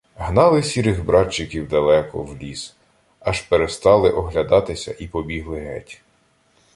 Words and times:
Гнали 0.15 0.63
сірих 0.63 1.05
братчиків 1.05 1.67
далеко 1.69 2.23
в 2.23 2.37
ліс, 2.37 2.75
аж 3.19 3.41
перестали 3.41 4.09
оглядатися 4.11 4.95
і 4.99 5.07
побігли 5.07 5.59
геть. 5.59 6.01